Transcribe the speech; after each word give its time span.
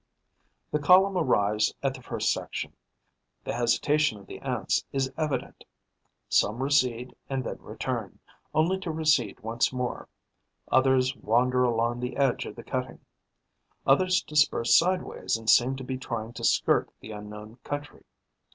The 0.71 0.79
column 0.79 1.15
arrives 1.15 1.75
at 1.83 1.93
the 1.93 2.01
first 2.01 2.33
section. 2.33 2.73
The 3.43 3.53
hesitation 3.53 4.17
of 4.17 4.25
the 4.25 4.39
Ants 4.39 4.83
is 4.91 5.13
evident. 5.15 5.63
Some 6.27 6.63
recede 6.63 7.13
and 7.29 7.43
then 7.43 7.61
return, 7.61 8.17
only 8.51 8.79
to 8.79 8.89
recede 8.89 9.41
once 9.41 9.71
more; 9.71 10.07
others 10.71 11.15
wander 11.15 11.63
along 11.65 11.99
the 11.99 12.17
edge 12.17 12.47
of 12.47 12.55
the 12.55 12.63
cutting; 12.63 13.01
others 13.85 14.23
disperse 14.23 14.73
sideways 14.75 15.37
and 15.37 15.47
seem 15.47 15.75
to 15.75 15.83
be 15.83 15.99
trying 15.99 16.33
to 16.33 16.43
skirt 16.43 16.89
the 16.99 17.11
unknown 17.11 17.57
country. 17.63 18.03